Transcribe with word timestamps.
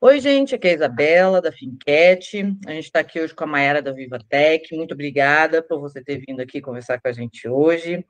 Oi, 0.00 0.20
gente, 0.20 0.54
aqui 0.54 0.68
é 0.68 0.70
a 0.70 0.74
Isabela, 0.74 1.42
da 1.42 1.50
Finquete. 1.50 2.56
A 2.68 2.70
gente 2.70 2.84
está 2.84 3.00
aqui 3.00 3.20
hoje 3.20 3.34
com 3.34 3.42
a 3.42 3.46
Mayara 3.48 3.82
da 3.82 3.90
Vivatec. 3.90 4.72
Muito 4.76 4.94
obrigada 4.94 5.60
por 5.60 5.80
você 5.80 6.00
ter 6.00 6.22
vindo 6.24 6.38
aqui 6.38 6.60
conversar 6.60 7.00
com 7.00 7.08
a 7.08 7.12
gente 7.12 7.48
hoje. 7.48 8.06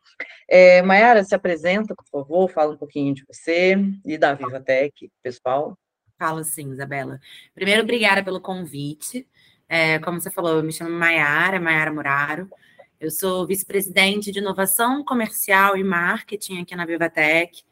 É, 0.46 0.82
Mayara, 0.82 1.24
se 1.24 1.34
apresenta, 1.34 1.94
por 1.94 2.04
favor, 2.10 2.50
fala 2.50 2.74
um 2.74 2.76
pouquinho 2.76 3.14
de 3.14 3.24
você 3.26 3.74
e 4.04 4.18
da 4.18 4.34
Vivatec, 4.34 5.10
pessoal. 5.22 5.78
Falo 6.18 6.44
sim, 6.44 6.70
Isabela. 6.72 7.18
Primeiro, 7.54 7.80
obrigada 7.80 8.22
pelo 8.22 8.38
convite. 8.38 9.26
É, 9.66 9.98
como 10.00 10.20
você 10.20 10.30
falou, 10.30 10.56
eu 10.58 10.62
me 10.62 10.72
chamo 10.72 10.90
Mayara, 10.90 11.58
Mayara 11.58 11.90
Muraro. 11.90 12.50
Eu 13.00 13.10
sou 13.10 13.46
vice-presidente 13.46 14.30
de 14.30 14.40
inovação 14.40 15.02
comercial 15.02 15.74
e 15.74 15.82
marketing 15.82 16.60
aqui 16.60 16.76
na 16.76 16.84
Vivatec. 16.84 17.62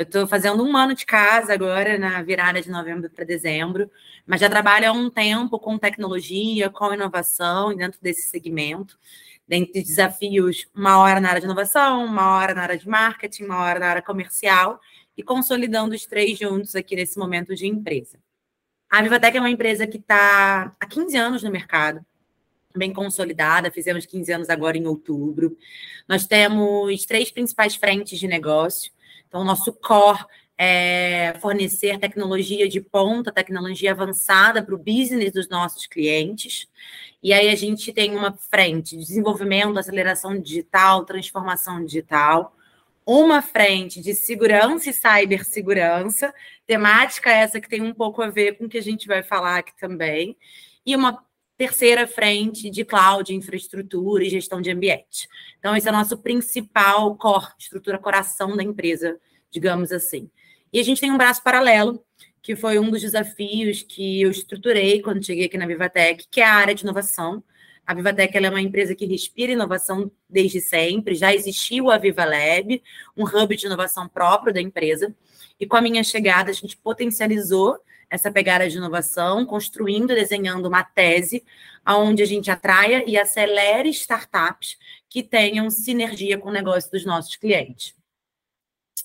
Eu 0.00 0.04
estou 0.04 0.26
fazendo 0.26 0.64
um 0.64 0.74
ano 0.78 0.94
de 0.94 1.04
casa 1.04 1.52
agora, 1.52 1.98
na 1.98 2.22
virada 2.22 2.62
de 2.62 2.70
novembro 2.70 3.10
para 3.10 3.22
dezembro, 3.22 3.90
mas 4.26 4.40
já 4.40 4.48
trabalho 4.48 4.88
há 4.88 4.92
um 4.92 5.10
tempo 5.10 5.58
com 5.58 5.76
tecnologia, 5.76 6.70
com 6.70 6.94
inovação 6.94 7.76
dentro 7.76 8.00
desse 8.00 8.22
segmento. 8.22 8.98
Dentre 9.46 9.82
desafios, 9.82 10.66
uma 10.74 10.96
hora 11.00 11.20
na 11.20 11.28
área 11.28 11.40
de 11.42 11.44
inovação, 11.44 12.02
uma 12.02 12.34
hora 12.34 12.54
na 12.54 12.62
área 12.62 12.78
de 12.78 12.88
marketing, 12.88 13.44
uma 13.44 13.58
hora 13.58 13.78
na 13.78 13.88
área 13.88 14.00
comercial, 14.00 14.80
e 15.14 15.22
consolidando 15.22 15.94
os 15.94 16.06
três 16.06 16.38
juntos 16.38 16.74
aqui 16.74 16.96
nesse 16.96 17.18
momento 17.18 17.54
de 17.54 17.66
empresa. 17.66 18.18
A 18.88 19.02
Vivatec 19.02 19.36
é 19.36 19.40
uma 19.40 19.50
empresa 19.50 19.86
que 19.86 19.98
está 19.98 20.74
há 20.80 20.86
15 20.86 21.14
anos 21.18 21.42
no 21.42 21.50
mercado, 21.50 22.02
bem 22.74 22.90
consolidada, 22.90 23.70
fizemos 23.70 24.06
15 24.06 24.32
anos 24.32 24.48
agora 24.48 24.78
em 24.78 24.86
outubro. 24.86 25.58
Nós 26.08 26.26
temos 26.26 27.04
três 27.04 27.30
principais 27.30 27.74
frentes 27.74 28.18
de 28.18 28.26
negócio. 28.26 28.90
Então, 29.30 29.44
nosso 29.44 29.72
core 29.72 30.26
é 30.58 31.34
fornecer 31.40 31.98
tecnologia 31.98 32.68
de 32.68 32.80
ponta, 32.80 33.30
tecnologia 33.30 33.92
avançada 33.92 34.60
para 34.60 34.74
o 34.74 34.78
business 34.78 35.32
dos 35.32 35.48
nossos 35.48 35.86
clientes. 35.86 36.68
E 37.22 37.32
aí 37.32 37.48
a 37.48 37.54
gente 37.54 37.92
tem 37.92 38.16
uma 38.16 38.32
frente 38.32 38.96
de 38.96 39.04
desenvolvimento, 39.04 39.78
aceleração 39.78 40.36
digital, 40.36 41.04
transformação 41.04 41.84
digital, 41.84 42.56
uma 43.06 43.40
frente 43.40 44.02
de 44.02 44.14
segurança 44.14 44.90
e 44.90 44.92
cibersegurança, 44.92 46.34
temática 46.66 47.30
essa 47.30 47.60
que 47.60 47.68
tem 47.68 47.80
um 47.80 47.94
pouco 47.94 48.20
a 48.20 48.28
ver 48.28 48.58
com 48.58 48.64
o 48.64 48.68
que 48.68 48.78
a 48.78 48.82
gente 48.82 49.06
vai 49.06 49.22
falar 49.22 49.58
aqui 49.58 49.72
também, 49.78 50.36
e 50.84 50.96
uma 50.96 51.24
terceira 51.60 52.06
frente 52.06 52.70
de 52.70 52.86
cloud, 52.86 53.34
infraestrutura 53.34 54.24
e 54.24 54.30
gestão 54.30 54.62
de 54.62 54.70
ambiente. 54.70 55.28
Então, 55.58 55.76
esse 55.76 55.86
é 55.86 55.90
o 55.90 55.94
nosso 55.94 56.16
principal 56.16 57.14
core, 57.16 57.48
estrutura 57.58 57.98
coração 57.98 58.56
da 58.56 58.62
empresa, 58.62 59.20
digamos 59.50 59.92
assim. 59.92 60.30
E 60.72 60.80
a 60.80 60.82
gente 60.82 61.02
tem 61.02 61.12
um 61.12 61.18
braço 61.18 61.42
paralelo, 61.42 62.02
que 62.40 62.56
foi 62.56 62.78
um 62.78 62.90
dos 62.90 63.02
desafios 63.02 63.82
que 63.82 64.22
eu 64.22 64.30
estruturei 64.30 65.02
quando 65.02 65.22
cheguei 65.22 65.44
aqui 65.44 65.58
na 65.58 65.66
Vivatec, 65.66 66.28
que 66.30 66.40
é 66.40 66.44
a 66.46 66.54
área 66.54 66.74
de 66.74 66.82
inovação. 66.82 67.44
A 67.86 67.92
Vivatec 67.92 68.34
é 68.38 68.48
uma 68.48 68.62
empresa 68.62 68.94
que 68.94 69.04
respira 69.04 69.52
inovação 69.52 70.10
desde 70.30 70.62
sempre, 70.62 71.14
já 71.14 71.34
existiu 71.34 71.90
a 71.90 71.98
Viva 71.98 72.24
Lab, 72.24 72.82
um 73.14 73.24
hub 73.24 73.54
de 73.54 73.66
inovação 73.66 74.08
próprio 74.08 74.54
da 74.54 74.62
empresa, 74.62 75.14
e 75.60 75.66
com 75.66 75.76
a 75.76 75.82
minha 75.82 76.02
chegada 76.02 76.50
a 76.50 76.54
gente 76.54 76.74
potencializou 76.78 77.76
essa 78.10 78.30
pegada 78.30 78.68
de 78.68 78.76
inovação, 78.76 79.46
construindo, 79.46 80.08
desenhando 80.08 80.66
uma 80.66 80.82
tese 80.82 81.44
onde 81.86 82.22
a 82.22 82.26
gente 82.26 82.50
atraia 82.50 83.04
e 83.08 83.16
acelere 83.16 83.88
startups 83.90 84.76
que 85.08 85.22
tenham 85.22 85.70
sinergia 85.70 86.36
com 86.36 86.48
o 86.48 86.52
negócio 86.52 86.90
dos 86.90 87.04
nossos 87.04 87.36
clientes. 87.36 87.94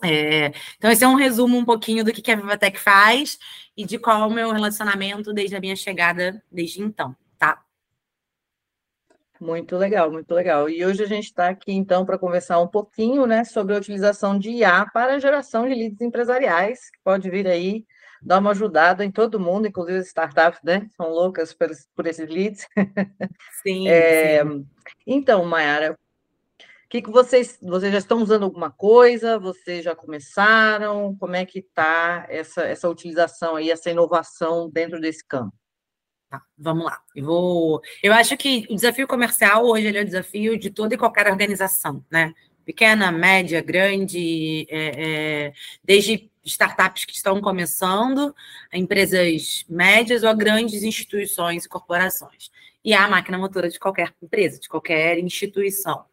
É, 0.04 0.52
então, 0.78 0.92
esse 0.92 1.04
é 1.04 1.08
um 1.08 1.16
resumo 1.16 1.58
um 1.58 1.64
pouquinho 1.64 2.04
do 2.04 2.12
que 2.12 2.30
a 2.30 2.36
Vivatec 2.36 2.78
faz 2.78 3.40
e 3.78 3.86
de 3.86 3.98
qual 3.98 4.24
é 4.24 4.26
o 4.28 4.32
meu 4.32 4.52
relacionamento 4.52 5.34
desde 5.34 5.56
a 5.56 5.60
minha 5.60 5.76
chegada 5.76 6.44
desde 6.52 6.82
então, 6.82 7.16
tá? 7.40 7.64
Muito 9.40 9.78
legal, 9.78 10.12
muito 10.12 10.34
legal. 10.34 10.70
E 10.70 10.86
hoje 10.86 11.04
a 11.04 11.08
gente 11.08 11.26
está 11.26 11.48
aqui, 11.48 11.72
então, 11.72 12.06
para 12.06 12.18
conversar 12.18 12.60
um 12.60 12.68
pouquinho 12.68 13.26
né, 13.26 13.44
sobre 13.46 13.74
a 13.74 13.78
utilização 13.78 14.38
de 14.38 14.50
IA 14.50 14.86
para 14.94 15.14
a 15.14 15.20
geração 15.20 15.68
de 15.68 15.74
leads 15.74 16.02
empresariais, 16.02 16.90
que 16.90 17.00
pode 17.04 17.30
vir 17.30 17.48
aí 17.48 17.86
dar 18.26 18.40
uma 18.40 18.52
ajudada 18.52 19.06
em 19.06 19.12
todo 19.12 19.40
mundo, 19.40 19.68
inclusive 19.68 20.00
as 20.00 20.08
startups, 20.08 20.60
né? 20.64 20.90
São 20.98 21.10
loucas 21.10 21.54
por, 21.54 21.70
por 21.96 22.08
esses 22.08 22.28
leads. 22.28 22.68
Sim, 23.62 23.88
é, 23.88 24.44
sim. 24.44 24.68
Então, 25.06 25.46
Mayara, 25.46 25.94
o 25.94 26.90
que, 26.90 27.02
que 27.02 27.12
vocês, 27.12 27.58
vocês 27.62 27.92
já 27.92 28.00
estão 28.00 28.22
usando 28.22 28.44
alguma 28.44 28.72
coisa? 28.72 29.38
Vocês 29.38 29.84
já 29.84 29.96
começaram? 29.96 31.16
Como 31.18 31.36
é 31.36 31.46
que 31.46 31.60
está 31.60 32.26
essa, 32.30 32.64
essa 32.64 32.90
utilização 32.90 33.56
aí, 33.56 33.70
essa 33.70 33.90
inovação 33.90 34.70
dentro 34.70 35.00
desse 35.00 35.26
campo? 35.26 35.54
Tá, 36.30 36.42
vamos 36.58 36.86
lá. 36.86 37.00
Eu 37.16 37.26
vou. 37.26 37.82
Eu 38.02 38.14
acho 38.14 38.36
que 38.38 38.66
o 38.70 38.76
desafio 38.76 39.08
comercial 39.08 39.66
hoje 39.66 39.96
é 39.96 40.02
o 40.02 40.06
desafio 40.06 40.58
de 40.58 40.70
toda 40.70 40.96
e 40.96 40.98
qualquer 40.98 41.28
organização, 41.28 42.04
né? 42.10 42.34
Pequena, 42.64 43.12
média, 43.12 43.62
grande, 43.62 44.66
é, 44.70 45.48
é, 45.48 45.54
desde 45.84 46.32
startups 46.46 47.06
que 47.06 47.14
estão 47.14 47.42
começando, 47.42 48.36
empresas 48.74 49.66
médias 49.68 50.24
ou 50.24 50.36
grandes 50.36 50.84
instituições 50.84 51.66
e 51.66 51.70
corporações. 51.70 52.52
E 52.84 52.94
a 52.94 53.08
máquina 53.08 53.38
motora 53.38 53.70
de 53.70 53.80
qualquer 53.80 54.14
empresa, 54.22 54.60
de 54.60 54.70
qualquer 54.70 55.18
instituição. 55.20 56.06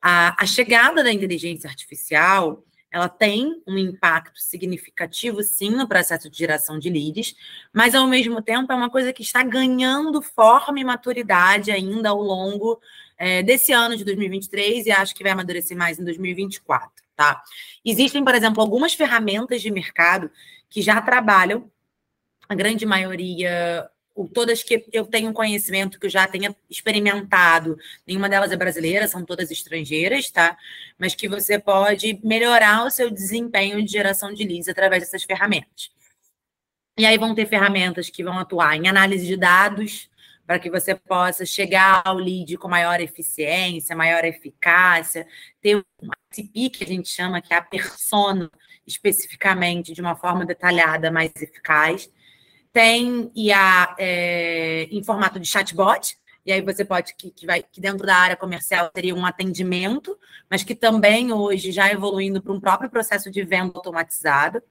A, 0.00 0.42
a 0.42 0.46
chegada 0.46 1.02
da 1.04 1.12
inteligência 1.12 1.68
artificial 1.68 2.64
ela 2.90 3.08
tem 3.08 3.62
um 3.66 3.76
impacto 3.76 4.40
significativo, 4.40 5.42
sim, 5.42 5.70
no 5.70 5.86
processo 5.86 6.30
de 6.30 6.38
geração 6.38 6.78
de 6.78 6.88
leads, 6.88 7.36
mas, 7.72 7.94
ao 7.94 8.06
mesmo 8.06 8.40
tempo, 8.40 8.72
é 8.72 8.74
uma 8.74 8.88
coisa 8.88 9.12
que 9.12 9.22
está 9.22 9.42
ganhando 9.42 10.22
forma 10.22 10.80
e 10.80 10.84
maturidade 10.84 11.70
ainda 11.70 12.08
ao 12.08 12.22
longo 12.22 12.80
é, 13.18 13.42
desse 13.42 13.72
ano 13.72 13.96
de 13.96 14.04
2023 14.04 14.86
e 14.86 14.90
acho 14.90 15.14
que 15.14 15.22
vai 15.22 15.32
amadurecer 15.32 15.76
mais 15.76 15.98
em 15.98 16.04
2024, 16.04 16.90
tá? 17.18 17.42
Existem, 17.84 18.24
por 18.24 18.32
exemplo, 18.32 18.62
algumas 18.62 18.94
ferramentas 18.94 19.60
de 19.60 19.72
mercado 19.72 20.30
que 20.70 20.80
já 20.80 21.02
trabalham, 21.02 21.68
a 22.48 22.54
grande 22.54 22.86
maioria 22.86 23.90
todas 24.32 24.64
que 24.64 24.84
eu 24.92 25.04
tenho 25.04 25.32
conhecimento, 25.32 25.98
que 25.98 26.06
eu 26.06 26.10
já 26.10 26.26
tenha 26.26 26.54
experimentado, 26.68 27.78
nenhuma 28.06 28.28
delas 28.28 28.50
é 28.50 28.56
brasileira, 28.56 29.06
são 29.06 29.24
todas 29.24 29.50
estrangeiras, 29.50 30.28
tá? 30.30 30.56
Mas 30.98 31.14
que 31.14 31.28
você 31.28 31.56
pode 31.58 32.18
melhorar 32.24 32.84
o 32.84 32.90
seu 32.90 33.10
desempenho 33.10 33.84
de 33.84 33.92
geração 33.92 34.32
de 34.32 34.44
leads 34.44 34.68
através 34.68 35.04
dessas 35.04 35.22
ferramentas. 35.22 35.90
E 36.98 37.06
aí 37.06 37.16
vão 37.16 37.32
ter 37.32 37.46
ferramentas 37.46 38.10
que 38.10 38.24
vão 38.24 38.38
atuar 38.38 38.76
em 38.76 38.88
análise 38.88 39.24
de 39.24 39.36
dados, 39.36 40.10
para 40.48 40.58
que 40.58 40.70
você 40.70 40.94
possa 40.94 41.44
chegar 41.44 42.00
ao 42.06 42.16
lead 42.16 42.56
com 42.56 42.68
maior 42.68 43.02
eficiência, 43.02 43.94
maior 43.94 44.24
eficácia, 44.24 45.26
ter 45.60 45.76
um 45.76 45.82
ICP, 46.32 46.70
que 46.70 46.84
a 46.84 46.86
gente 46.86 47.10
chama, 47.10 47.42
que 47.42 47.52
é 47.52 47.58
a 47.58 47.62
persona, 47.62 48.50
especificamente, 48.86 49.92
de 49.92 50.00
uma 50.00 50.16
forma 50.16 50.46
detalhada, 50.46 51.10
mais 51.10 51.30
eficaz 51.36 52.10
tem 52.72 53.30
IA 53.34 53.94
é, 53.98 54.84
em 54.90 55.02
formato 55.02 55.40
de 55.40 55.48
chatbot, 55.48 56.16
e 56.46 56.52
aí 56.52 56.62
você 56.62 56.84
pode, 56.84 57.14
que, 57.14 57.30
que, 57.30 57.44
vai, 57.44 57.62
que 57.62 57.80
dentro 57.80 58.06
da 58.06 58.14
área 58.16 58.36
comercial 58.36 58.90
seria 58.94 59.14
um 59.14 59.26
atendimento, 59.26 60.16
mas 60.48 60.62
que 60.62 60.74
também 60.74 61.32
hoje 61.32 61.72
já 61.72 61.90
evoluindo 61.90 62.40
para 62.40 62.52
um 62.52 62.60
próprio 62.60 62.88
processo 62.88 63.30
de 63.30 63.42
venda 63.42 63.72
automatizado. 63.74 64.62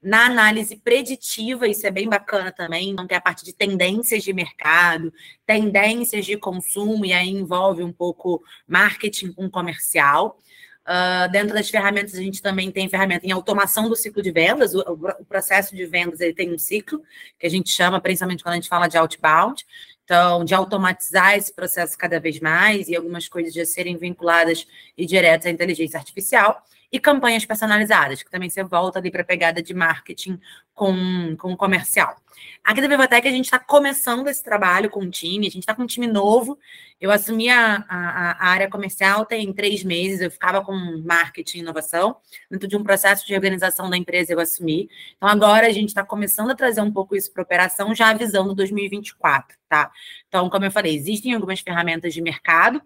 Na 0.00 0.26
análise 0.26 0.76
preditiva, 0.76 1.66
isso 1.66 1.84
é 1.84 1.90
bem 1.90 2.08
bacana 2.08 2.52
também, 2.52 2.90
então 2.90 3.06
tem 3.06 3.18
a 3.18 3.20
parte 3.20 3.44
de 3.44 3.52
tendências 3.52 4.22
de 4.22 4.32
mercado, 4.32 5.12
tendências 5.44 6.24
de 6.24 6.36
consumo, 6.36 7.04
e 7.04 7.12
aí 7.12 7.28
envolve 7.28 7.82
um 7.82 7.92
pouco 7.92 8.42
marketing 8.66 9.32
com 9.32 9.50
comercial. 9.50 10.38
Uh, 10.86 11.30
dentro 11.32 11.52
das 11.52 11.68
ferramentas, 11.68 12.14
a 12.14 12.22
gente 12.22 12.40
também 12.40 12.70
tem 12.70 12.88
ferramenta 12.88 13.26
em 13.26 13.32
automação 13.32 13.88
do 13.88 13.96
ciclo 13.96 14.22
de 14.22 14.30
vendas. 14.30 14.72
O, 14.72 14.80
o, 14.80 15.24
processo 15.24 15.74
de 15.74 15.84
vendas 15.84 16.20
ele 16.20 16.32
tem 16.32 16.54
um 16.54 16.58
ciclo, 16.58 17.02
que 17.38 17.46
a 17.46 17.50
gente 17.50 17.68
chama, 17.70 18.00
principalmente 18.00 18.42
quando 18.42 18.52
a 18.52 18.56
gente 18.56 18.68
fala 18.68 18.86
de 18.86 18.96
outbound. 18.96 19.66
Então, 20.04 20.44
de 20.44 20.54
automatizar 20.54 21.36
esse 21.36 21.52
processo 21.52 21.98
cada 21.98 22.18
vez 22.18 22.40
mais 22.40 22.88
e 22.88 22.96
algumas 22.96 23.28
coisas 23.28 23.52
já 23.52 23.66
serem 23.66 23.98
vinculadas 23.98 24.66
e 24.96 25.04
diretas 25.04 25.46
à 25.46 25.50
inteligência 25.50 25.98
artificial 25.98 26.64
e 26.90 26.98
campanhas 26.98 27.44
personalizadas, 27.44 28.22
que 28.22 28.30
também 28.30 28.48
você 28.48 28.64
volta 28.64 28.98
ali 28.98 29.10
para 29.10 29.22
a 29.22 29.24
pegada 29.24 29.62
de 29.62 29.74
marketing 29.74 30.40
com, 30.74 31.36
com 31.36 31.56
comercial. 31.56 32.16
Aqui 32.64 32.80
da 32.80 32.88
Vivatec 32.88 33.26
a 33.26 33.30
gente 33.30 33.46
está 33.46 33.58
começando 33.58 34.28
esse 34.28 34.42
trabalho 34.42 34.90
com 34.90 35.00
o 35.00 35.10
time, 35.10 35.46
a 35.46 35.50
gente 35.50 35.62
está 35.62 35.74
com 35.74 35.82
um 35.82 35.86
time 35.86 36.06
novo. 36.06 36.58
Eu 37.00 37.10
assumi 37.10 37.48
a, 37.48 37.84
a, 37.88 38.30
a, 38.32 38.48
área 38.48 38.68
comercial 38.68 39.24
tem 39.24 39.52
três 39.52 39.82
meses, 39.82 40.20
eu 40.20 40.30
ficava 40.30 40.64
com 40.64 40.74
marketing 41.04 41.58
e 41.58 41.60
inovação. 41.60 42.16
Dentro 42.50 42.68
de 42.68 42.76
um 42.76 42.82
processo 42.82 43.26
de 43.26 43.34
organização 43.34 43.88
da 43.90 43.96
empresa, 43.96 44.32
eu 44.32 44.40
assumi. 44.40 44.88
Então, 45.16 45.28
agora 45.28 45.66
a 45.66 45.72
gente 45.72 45.88
está 45.88 46.04
começando 46.04 46.50
a 46.50 46.54
trazer 46.54 46.80
um 46.80 46.92
pouco 46.92 47.16
isso 47.16 47.32
para 47.32 47.42
operação, 47.42 47.94
já 47.94 48.10
avisando 48.10 48.54
2024, 48.54 49.56
tá? 49.68 49.90
Então, 50.28 50.48
como 50.50 50.64
eu 50.64 50.70
falei, 50.70 50.94
existem 50.94 51.34
algumas 51.34 51.60
ferramentas 51.60 52.12
de 52.14 52.20
mercado 52.20 52.82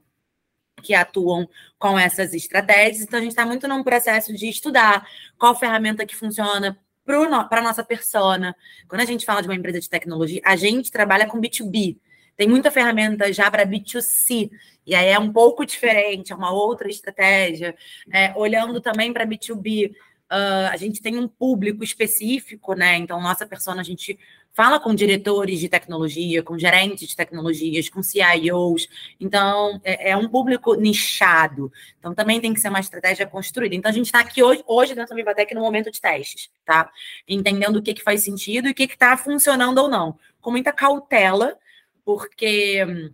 que 0.83 0.95
atuam 0.95 1.49
com 1.79 1.99
essas 1.99 2.35
estratégias. 2.35 3.03
Então, 3.03 3.19
a 3.19 3.23
gente 3.23 3.31
está 3.31 3.47
muito 3.47 3.67
num 3.69 3.83
processo 3.83 4.35
de 4.35 4.49
estudar 4.49 5.07
qual 5.39 5.59
ferramenta 5.59 6.05
que 6.05 6.17
funciona 6.17 6.79
para 7.05 7.61
a 7.61 7.63
nossa 7.63 7.85
persona. 7.85 8.55
Quando 8.89 9.01
a 9.01 9.05
gente 9.05 9.25
fala 9.25 9.41
de 9.41 9.49
uma 9.49 9.55
empresa 9.55 9.81
de 9.81 9.89
tecnologia, 9.89 10.41
a 10.45 10.57
gente 10.57 10.91
trabalha 10.91 11.27
com 11.27 11.41
B2B. 11.41 11.99
Tem 12.37 12.49
muita 12.49 12.71
ferramenta 12.71 13.33
já 13.33 13.51
para 13.51 13.67
B2C, 13.67 14.51
e 14.87 14.95
aí 14.95 15.09
é 15.09 15.19
um 15.19 15.33
pouco 15.33 15.65
diferente, 15.65 16.33
é 16.33 16.37
uma 16.37 16.51
outra 16.51 16.89
estratégia. 16.89 17.75
É, 18.13 18.33
olhando 18.37 18.81
também 18.81 19.13
para 19.13 19.27
B2B, 19.27 19.95
uh, 20.33 20.73
a 20.73 20.77
gente 20.77 21.03
tem 21.03 21.19
um 21.19 21.29
público 21.29 21.85
específico, 21.85 22.75
né? 22.75 22.97
Então, 22.97 23.21
nossa 23.21 23.47
persona, 23.47 23.83
a 23.83 23.85
gente 23.85 24.19
fala 24.55 24.81
com 24.81 24.95
diretores 24.95 25.61
de 25.61 25.69
tecnologia, 25.69 26.43
com 26.43 26.59
gerentes 26.59 27.09
de 27.09 27.17
tecnologias, 27.17 27.89
com 27.89 28.03
CIOs. 28.03 28.89
Então, 29.21 29.81
é, 29.85 30.11
é 30.11 30.17
um 30.17 30.29
público 30.29 30.75
nichado. 30.75 31.71
Então, 31.99 32.15
também 32.15 32.41
tem 32.41 32.55
que 32.55 32.61
ser 32.61 32.69
uma 32.69 32.81
estratégia 32.81 33.27
construída. 33.27 33.75
Então, 33.75 33.91
a 33.91 33.95
gente 33.95 34.07
está 34.07 34.21
aqui 34.21 34.43
hoje, 34.43 34.65
hoje 34.67 34.95
dentro 34.95 35.11
da 35.11 35.17
Vivatec 35.17 35.55
no 35.55 35.61
momento 35.61 35.91
de 35.91 36.01
testes, 36.01 36.51
tá? 36.65 36.91
Entendendo 37.29 37.77
o 37.77 37.83
que, 37.83 37.95
que 37.95 38.03
faz 38.03 38.23
sentido 38.23 38.69
e 38.69 38.73
o 38.73 38.75
que 38.75 38.85
está 38.85 39.17
funcionando 39.17 39.79
ou 39.79 39.89
não. 39.89 40.19
Com 40.41 40.51
muita 40.51 40.73
cautela, 40.73 41.57
porque 42.05 42.85
hum, 42.85 43.11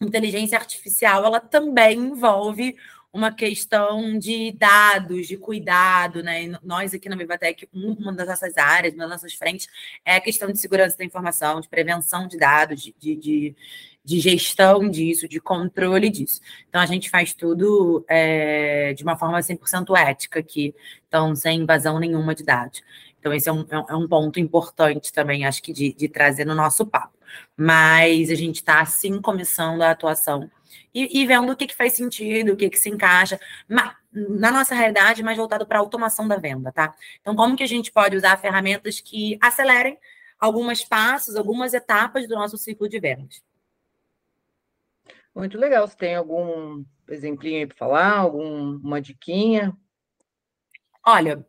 inteligência 0.00 0.58
artificial, 0.58 1.24
ela 1.24 1.40
também 1.40 1.98
envolve 1.98 2.76
uma 3.12 3.32
questão 3.32 4.18
de 4.18 4.52
dados, 4.52 5.26
de 5.26 5.36
cuidado, 5.36 6.22
né? 6.22 6.44
E 6.44 6.58
nós 6.62 6.94
aqui 6.94 7.08
na 7.08 7.16
Vivatec, 7.16 7.68
uma 7.72 8.12
das 8.12 8.28
nossas 8.28 8.56
áreas, 8.56 8.94
uma 8.94 9.04
das 9.04 9.10
nossas 9.10 9.34
frentes, 9.34 9.68
é 10.04 10.14
a 10.14 10.20
questão 10.20 10.50
de 10.50 10.58
segurança 10.58 10.96
da 10.96 11.04
informação, 11.04 11.60
de 11.60 11.68
prevenção 11.68 12.28
de 12.28 12.38
dados, 12.38 12.80
de, 12.80 13.16
de, 13.16 13.56
de 14.04 14.20
gestão 14.20 14.88
disso, 14.88 15.28
de 15.28 15.40
controle 15.40 16.08
disso. 16.08 16.40
Então, 16.68 16.80
a 16.80 16.86
gente 16.86 17.10
faz 17.10 17.34
tudo 17.34 18.04
é, 18.08 18.94
de 18.94 19.02
uma 19.02 19.16
forma 19.16 19.40
100% 19.40 19.96
ética 19.98 20.38
aqui, 20.38 20.74
então, 21.08 21.34
sem 21.34 21.60
invasão 21.60 21.98
nenhuma 21.98 22.34
de 22.34 22.44
dados. 22.44 22.82
Então, 23.18 23.34
esse 23.34 23.48
é 23.48 23.52
um, 23.52 23.66
é 23.88 23.94
um 23.94 24.08
ponto 24.08 24.38
importante 24.40 25.12
também, 25.12 25.44
acho 25.44 25.62
que, 25.62 25.72
de, 25.72 25.92
de 25.92 26.08
trazer 26.08 26.46
no 26.46 26.54
nosso 26.54 26.86
papo. 26.86 27.18
Mas 27.56 28.30
a 28.30 28.34
gente 28.34 28.56
está, 28.56 28.80
assim, 28.80 29.20
começando 29.20 29.82
a 29.82 29.90
atuação 29.90 30.50
e, 30.94 31.20
e 31.20 31.26
vendo 31.26 31.50
o 31.52 31.56
que, 31.56 31.66
que 31.66 31.74
faz 31.74 31.94
sentido, 31.94 32.52
o 32.52 32.56
que, 32.56 32.70
que 32.70 32.78
se 32.78 32.88
encaixa. 32.88 33.40
Mas, 33.68 33.94
na 34.12 34.50
nossa 34.50 34.74
realidade, 34.74 35.22
mais 35.22 35.36
voltado 35.36 35.66
para 35.66 35.78
a 35.78 35.80
automação 35.80 36.26
da 36.26 36.36
venda, 36.36 36.72
tá? 36.72 36.94
Então, 37.20 37.34
como 37.36 37.56
que 37.56 37.62
a 37.62 37.68
gente 37.68 37.92
pode 37.92 38.16
usar 38.16 38.36
ferramentas 38.38 39.00
que 39.00 39.38
acelerem 39.40 39.98
algumas 40.38 40.84
passos, 40.84 41.36
algumas 41.36 41.74
etapas 41.74 42.26
do 42.26 42.34
nosso 42.34 42.56
ciclo 42.58 42.88
de 42.88 42.98
vendas? 42.98 43.42
Muito 45.34 45.58
legal. 45.58 45.86
Você 45.86 45.96
tem 45.96 46.14
algum 46.16 46.84
exemplinho 47.08 47.58
aí 47.58 47.66
para 47.66 47.76
falar? 47.76 48.18
Alguma 48.18 49.00
diquinha? 49.00 49.76
Olha, 51.06 51.46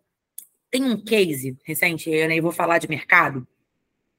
tem 0.70 0.84
um 0.86 1.04
case 1.04 1.58
recente, 1.66 2.10
eu 2.10 2.28
nem 2.28 2.40
vou 2.40 2.52
falar 2.52 2.78
de 2.78 2.88
mercado, 2.88 3.46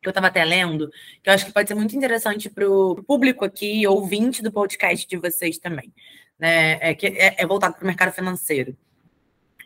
que 0.02 0.08
eu 0.08 0.10
estava 0.10 0.26
até 0.26 0.44
lendo, 0.44 0.90
que 1.22 1.30
eu 1.30 1.32
acho 1.32 1.46
que 1.46 1.52
pode 1.52 1.68
ser 1.68 1.74
muito 1.74 1.96
interessante 1.96 2.50
para 2.50 2.68
o 2.68 3.02
público 3.04 3.44
aqui, 3.44 3.86
ouvinte 3.86 4.42
do 4.42 4.50
podcast 4.50 5.06
de 5.06 5.16
vocês 5.16 5.58
também. 5.58 5.92
Né? 6.38 6.78
É, 6.80 6.94
que 6.94 7.06
é, 7.06 7.36
é 7.38 7.46
voltado 7.46 7.76
para 7.76 7.84
o 7.84 7.86
mercado 7.86 8.12
financeiro. 8.12 8.76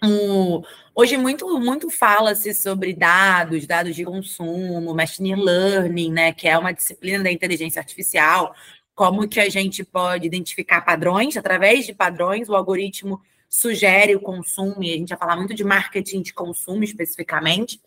Um, 0.04 0.62
hoje 0.94 1.16
muito 1.16 1.58
muito 1.58 1.88
fala-se 1.88 2.52
sobre 2.52 2.92
dados, 2.92 3.66
dados 3.66 3.96
de 3.96 4.04
consumo, 4.04 4.94
machine 4.94 5.34
learning, 5.34 6.12
né, 6.12 6.32
que 6.32 6.46
é 6.46 6.58
uma 6.58 6.70
disciplina 6.70 7.24
da 7.24 7.32
inteligência 7.32 7.80
artificial, 7.80 8.54
como 8.94 9.26
que 9.26 9.40
a 9.40 9.48
gente 9.48 9.82
pode 9.82 10.26
identificar 10.26 10.82
padrões 10.82 11.34
através 11.36 11.86
de 11.86 11.94
padrões, 11.94 12.50
o 12.50 12.54
algoritmo 12.54 13.22
sugere 13.48 14.14
o 14.14 14.20
consumo, 14.20 14.82
e 14.82 14.92
a 14.92 14.96
gente 14.98 15.08
vai 15.08 15.18
falar 15.18 15.36
muito 15.36 15.54
de 15.54 15.64
marketing 15.64 16.20
de 16.20 16.34
consumo 16.34 16.84
especificamente. 16.84 17.80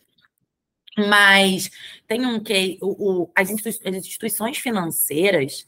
Mas 0.98 1.70
tem 2.10 2.26
um 2.26 2.40
que 2.44 2.80
o, 2.82 3.22
o, 3.22 3.32
as, 3.36 3.52
instituições 3.52 4.58
financeiras 4.58 5.66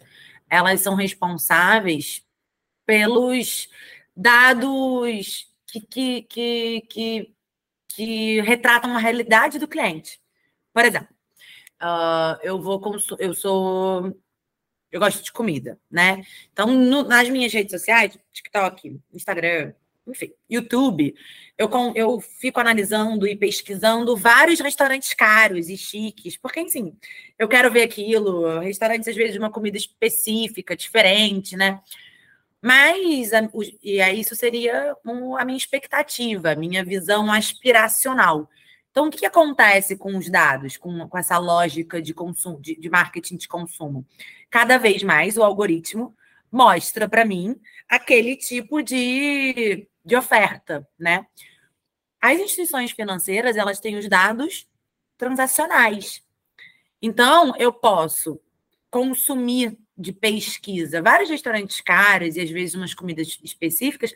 elas 0.49 0.81
são 0.81 0.95
responsáveis 0.95 2.25
pelos 2.83 3.69
dados 4.17 5.47
que, 5.67 5.79
que, 5.81 6.21
que, 6.23 6.81
que, 6.89 7.35
que 7.89 8.41
retratam 8.41 8.95
a 8.95 8.99
realidade 8.99 9.59
do 9.59 9.67
cliente. 9.67 10.19
Por 10.73 10.83
exemplo, 10.83 11.15
uh, 11.81 12.39
eu 12.41 12.59
vou 12.59 12.81
eu 13.19 13.33
sou 13.35 14.19
eu 14.91 14.99
gosto 14.99 15.23
de 15.23 15.31
comida, 15.31 15.79
né? 15.89 16.23
Então, 16.51 16.67
no, 16.67 17.03
nas 17.03 17.29
minhas 17.29 17.53
redes 17.53 17.71
sociais, 17.71 18.17
TikTok, 18.33 18.99
Instagram, 19.13 19.73
enfim, 20.07 20.33
YouTube, 20.49 21.13
eu, 21.57 21.69
eu 21.95 22.19
fico 22.19 22.59
analisando 22.59 23.27
e 23.27 23.35
pesquisando 23.35 24.15
vários 24.17 24.59
restaurantes 24.59 25.13
caros 25.13 25.69
e 25.69 25.77
chiques, 25.77 26.35
porque, 26.37 26.61
assim, 26.61 26.95
eu 27.37 27.47
quero 27.47 27.71
ver 27.71 27.83
aquilo, 27.83 28.59
restaurantes, 28.59 29.07
às 29.07 29.15
vezes, 29.15 29.33
de 29.33 29.39
uma 29.39 29.51
comida 29.51 29.77
específica, 29.77 30.75
diferente, 30.75 31.55
né? 31.55 31.79
Mas, 32.61 33.31
e 33.81 33.99
aí 34.01 34.19
isso 34.19 34.35
seria 34.35 34.95
a 35.39 35.45
minha 35.45 35.57
expectativa, 35.57 36.51
a 36.51 36.55
minha 36.55 36.83
visão 36.85 37.31
aspiracional. 37.31 38.47
Então, 38.91 39.07
o 39.07 39.11
que, 39.11 39.25
acontece 39.25 39.95
com 39.95 40.17
os 40.17 40.29
dados, 40.29 40.77
com, 40.77 41.07
com 41.07 41.17
essa 41.17 41.37
lógica 41.37 42.01
de 42.01 42.13
consumo, 42.13 42.61
de, 42.61 42.75
de 42.75 42.89
marketing 42.89 43.37
de 43.37 43.47
consumo? 43.47 44.05
Cada 44.49 44.77
vez 44.77 45.01
mais 45.01 45.37
o 45.37 45.43
algoritmo 45.43 46.15
mostra 46.51 47.07
para 47.07 47.23
mim 47.25 47.55
aquele 47.87 48.35
tipo 48.35 48.81
de 48.83 49.87
de 50.03 50.15
oferta, 50.15 50.87
né? 50.97 51.25
As 52.19 52.39
instituições 52.39 52.91
financeiras, 52.91 53.57
elas 53.57 53.79
têm 53.79 53.97
os 53.97 54.07
dados 54.07 54.67
transacionais. 55.17 56.23
Então, 57.01 57.53
eu 57.57 57.73
posso 57.73 58.39
consumir 58.89 59.77
de 59.97 60.11
pesquisa 60.11 61.01
vários 61.01 61.29
restaurantes 61.29 61.79
caros 61.81 62.35
e 62.35 62.41
às 62.41 62.49
vezes 62.49 62.75
umas 62.75 62.93
comidas 62.93 63.39
específicas, 63.43 64.13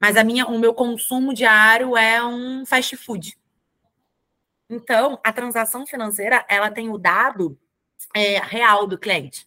mas 0.00 0.16
a 0.16 0.22
minha, 0.22 0.46
o 0.46 0.58
meu 0.58 0.74
consumo 0.74 1.34
diário 1.34 1.96
é 1.96 2.24
um 2.24 2.64
fast 2.64 2.96
food. 2.96 3.36
Então, 4.70 5.18
a 5.24 5.32
transação 5.32 5.86
financeira, 5.86 6.44
ela 6.48 6.70
tem 6.70 6.90
o 6.90 6.98
dado 6.98 7.58
é, 8.14 8.38
real 8.38 8.86
do 8.86 8.98
cliente. 8.98 9.46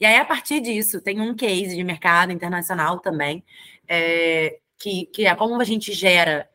E 0.00 0.06
aí, 0.06 0.16
a 0.16 0.24
partir 0.24 0.60
disso, 0.60 1.00
tem 1.00 1.20
um 1.20 1.34
case 1.34 1.76
de 1.76 1.84
mercado 1.84 2.32
internacional 2.32 3.00
também, 3.00 3.44
é, 3.86 4.58
que, 4.78 5.06
que 5.06 5.26
é 5.26 5.34
como 5.34 5.60
a 5.60 5.64
gente 5.64 5.92
gera 5.92 6.48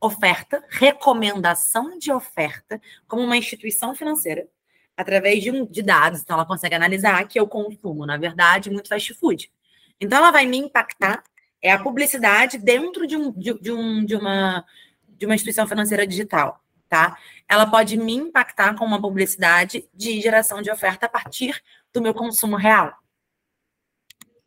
oferta, 0.00 0.64
recomendação 0.70 1.98
de 1.98 2.10
oferta, 2.10 2.80
como 3.06 3.22
uma 3.22 3.36
instituição 3.36 3.94
financeira, 3.94 4.48
através 4.96 5.42
de, 5.42 5.50
um, 5.50 5.66
de 5.66 5.82
dados. 5.82 6.22
Então, 6.22 6.36
ela 6.36 6.46
consegue 6.46 6.74
analisar 6.74 7.26
que 7.28 7.38
eu 7.38 7.46
consumo, 7.46 8.06
na 8.06 8.16
verdade, 8.16 8.70
muito 8.70 8.88
fast 8.88 9.12
food. 9.14 9.52
Então, 10.00 10.18
ela 10.18 10.30
vai 10.30 10.46
me 10.46 10.56
impactar, 10.56 11.22
é 11.60 11.70
a 11.70 11.78
publicidade 11.78 12.56
dentro 12.56 13.06
de, 13.06 13.16
um, 13.16 13.30
de, 13.32 13.52
de, 13.60 13.70
um, 13.70 14.04
de, 14.04 14.16
uma, 14.16 14.64
de 15.06 15.26
uma 15.26 15.34
instituição 15.34 15.66
financeira 15.66 16.06
digital, 16.06 16.64
tá? 16.88 17.18
Ela 17.46 17.66
pode 17.66 17.98
me 17.98 18.14
impactar 18.14 18.74
com 18.76 18.86
uma 18.86 19.00
publicidade 19.00 19.86
de 19.92 20.18
geração 20.18 20.62
de 20.62 20.70
oferta 20.70 21.04
a 21.04 21.08
partir 21.10 21.62
do 21.92 22.00
meu 22.00 22.14
consumo 22.14 22.56
real. 22.56 22.94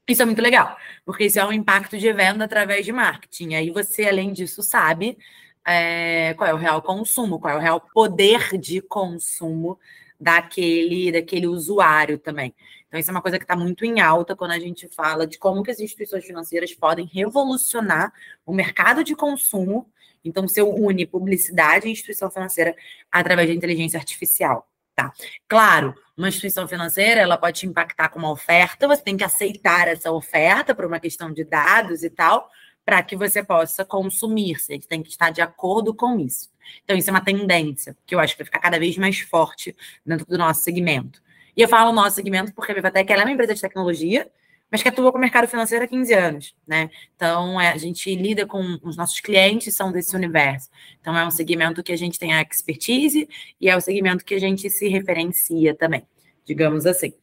Isso 0.07 0.21
é 0.21 0.25
muito 0.25 0.41
legal, 0.41 0.75
porque 1.05 1.25
isso 1.25 1.39
é 1.39 1.45
um 1.45 1.53
impacto 1.53 1.97
de 1.97 2.11
venda 2.11 2.43
através 2.43 2.85
de 2.85 2.91
marketing. 2.91 3.55
Aí 3.55 3.71
você, 3.71 4.05
além 4.05 4.33
disso, 4.33 4.61
sabe 4.61 5.17
é, 5.65 6.33
qual 6.33 6.49
é 6.49 6.53
o 6.53 6.57
real 6.57 6.81
consumo, 6.81 7.39
qual 7.39 7.53
é 7.53 7.57
o 7.57 7.61
real 7.61 7.81
poder 7.93 8.57
de 8.59 8.81
consumo 8.81 9.79
daquele, 10.19 11.11
daquele 11.11 11.47
usuário 11.47 12.17
também. 12.17 12.53
Então, 12.87 12.99
isso 12.99 13.09
é 13.09 13.13
uma 13.13 13.21
coisa 13.21 13.37
que 13.39 13.45
está 13.45 13.55
muito 13.55 13.85
em 13.85 14.01
alta 14.01 14.35
quando 14.35 14.51
a 14.51 14.59
gente 14.59 14.87
fala 14.89 15.25
de 15.25 15.39
como 15.39 15.63
que 15.63 15.71
as 15.71 15.79
instituições 15.79 16.25
financeiras 16.25 16.73
podem 16.73 17.05
revolucionar 17.05 18.13
o 18.45 18.53
mercado 18.53 19.03
de 19.03 19.15
consumo. 19.15 19.89
Então, 20.23 20.47
se 20.47 20.61
une 20.61 21.05
publicidade 21.05 21.87
e 21.87 21.91
instituição 21.91 22.29
financeira 22.29 22.75
através 23.11 23.47
da 23.49 23.55
inteligência 23.55 23.97
artificial. 23.97 24.67
Tá. 24.95 25.11
Claro, 25.47 25.95
uma 26.15 26.29
instituição 26.29 26.67
financeira 26.67 27.19
ela 27.21 27.35
pode 27.35 27.61
te 27.61 27.65
impactar 27.65 28.09
com 28.09 28.19
uma 28.19 28.31
oferta, 28.31 28.87
você 28.87 29.01
tem 29.01 29.17
que 29.17 29.23
aceitar 29.23 29.87
essa 29.87 30.11
oferta 30.11 30.75
por 30.75 30.85
uma 30.85 30.99
questão 30.99 31.33
de 31.33 31.43
dados 31.43 32.03
e 32.03 32.11
tal, 32.11 32.47
para 32.85 33.01
que 33.01 33.15
você 33.15 33.43
possa 33.43 33.83
consumir, 33.83 34.59
você 34.59 34.77
tem 34.79 35.01
que 35.01 35.09
estar 35.09 35.31
de 35.31 35.41
acordo 35.41 35.95
com 35.95 36.19
isso. 36.19 36.51
Então, 36.83 36.95
isso 36.95 37.09
é 37.09 37.13
uma 37.13 37.23
tendência 37.23 37.97
que 38.05 38.13
eu 38.13 38.19
acho 38.19 38.33
que 38.33 38.43
vai 38.43 38.45
ficar 38.45 38.59
cada 38.59 38.77
vez 38.77 38.95
mais 38.97 39.19
forte 39.19 39.75
dentro 40.05 40.25
do 40.27 40.37
nosso 40.37 40.61
segmento. 40.61 41.21
E 41.57 41.61
eu 41.61 41.67
falo 41.67 41.91
nosso 41.91 42.15
segmento 42.15 42.53
porque 42.53 42.71
a 42.71 42.75
Vivatec 42.75 43.11
é 43.11 43.17
uma 43.17 43.31
empresa 43.31 43.55
de 43.55 43.61
tecnologia, 43.61 44.29
mas 44.73 44.81
que 44.81 44.89
atua 44.89 45.11
com 45.11 45.19
o 45.19 45.21
mercado 45.21 45.47
financeiro 45.47 45.85
há 45.85 45.87
15 45.87 46.13
anos, 46.15 46.55
né? 46.65 46.89
Então, 47.15 47.61
é, 47.61 47.71
a 47.73 47.77
gente 47.77 48.15
lida 48.15 48.43
com 48.43 48.79
os 48.81 48.97
nossos 48.97 49.19
clientes, 49.19 49.75
são 49.75 49.91
desse 49.91 50.15
universo. 50.15 50.67
Então, 50.99 51.15
é 51.15 51.23
um 51.23 51.29
segmento 51.29 51.83
que 51.83 51.91
a 51.91 51.95
gente 51.95 52.17
tem 52.17 52.33
a 52.33 52.41
expertise 52.41 53.29
e 53.61 53.69
é 53.69 53.77
o 53.77 53.79
segmento 53.79 54.25
que 54.25 54.33
a 54.33 54.39
gente 54.39 54.67
se 54.71 54.87
referencia 54.87 55.75
também, 55.75 56.01
digamos 56.43 56.87
assim. 56.87 57.13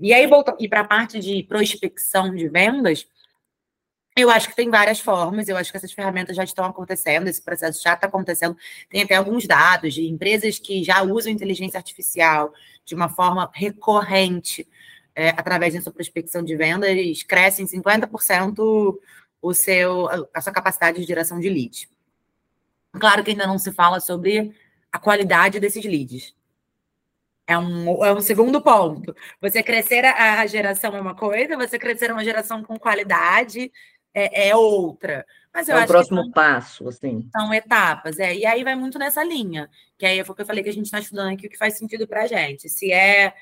E 0.00 0.14
aí, 0.14 0.26
voltando, 0.26 0.56
e 0.58 0.66
para 0.66 0.80
a 0.80 0.84
parte 0.84 1.20
de 1.20 1.42
prospecção 1.42 2.34
de 2.34 2.48
vendas, 2.48 3.06
Eu 4.16 4.30
acho 4.30 4.48
que 4.48 4.54
tem 4.56 4.70
várias 4.70 5.00
formas, 5.00 5.48
eu 5.48 5.56
acho 5.56 5.72
que 5.72 5.76
essas 5.76 5.92
ferramentas 5.92 6.36
já 6.36 6.44
estão 6.44 6.64
acontecendo, 6.64 7.26
esse 7.26 7.42
processo 7.42 7.82
já 7.82 7.94
está 7.94 8.06
acontecendo. 8.06 8.56
Tem 8.88 9.02
até 9.02 9.16
alguns 9.16 9.44
dados 9.46 9.92
de 9.92 10.06
empresas 10.06 10.58
que 10.58 10.84
já 10.84 11.02
usam 11.02 11.32
inteligência 11.32 11.78
artificial 11.78 12.52
de 12.84 12.94
uma 12.94 13.08
forma 13.08 13.50
recorrente, 13.52 14.68
é, 15.14 15.30
através 15.30 15.74
da 15.74 15.80
sua 15.80 15.92
prospecção 15.92 16.42
de 16.42 16.56
vendas, 16.56 17.22
crescem 17.22 17.66
50% 17.66 18.98
o 19.40 19.54
seu, 19.54 20.08
a 20.32 20.40
sua 20.40 20.52
capacidade 20.52 21.00
de 21.00 21.06
geração 21.06 21.38
de 21.38 21.48
leads. 21.48 21.88
Claro 22.92 23.22
que 23.22 23.32
ainda 23.32 23.46
não 23.46 23.58
se 23.58 23.72
fala 23.72 24.00
sobre 24.00 24.54
a 24.90 24.98
qualidade 24.98 25.60
desses 25.60 25.84
leads. 25.84 26.34
É 27.46 27.58
um, 27.58 28.04
é 28.04 28.12
um 28.12 28.22
segundo 28.22 28.62
ponto. 28.62 29.14
Você 29.40 29.62
crescer 29.62 30.04
a, 30.04 30.40
a 30.40 30.46
geração 30.46 30.96
é 30.96 31.00
uma 31.00 31.14
coisa, 31.14 31.56
você 31.56 31.78
crescer 31.78 32.10
uma 32.10 32.24
geração 32.24 32.62
com 32.62 32.78
qualidade 32.78 33.70
é, 34.14 34.48
é 34.48 34.56
outra. 34.56 35.26
Mas 35.52 35.68
eu 35.68 35.76
é 35.76 35.78
acho 35.78 35.84
o 35.84 35.88
próximo 35.88 36.18
que 36.18 36.24
são, 36.24 36.32
passo, 36.32 36.88
assim. 36.88 37.28
São 37.30 37.52
etapas, 37.52 38.18
é. 38.18 38.34
E 38.34 38.46
aí 38.46 38.64
vai 38.64 38.74
muito 38.74 38.98
nessa 38.98 39.22
linha. 39.22 39.68
Que 39.98 40.06
aí 40.06 40.24
foi 40.24 40.32
o 40.32 40.36
que 40.36 40.42
eu 40.42 40.46
falei 40.46 40.62
que 40.62 40.70
a 40.70 40.72
gente 40.72 40.86
está 40.86 41.00
estudando 41.00 41.34
aqui 41.34 41.46
o 41.46 41.50
que 41.50 41.58
faz 41.58 41.76
sentido 41.76 42.06
para 42.06 42.22
a 42.22 42.26
gente. 42.26 42.68
Se 42.68 42.90
é 42.90 43.34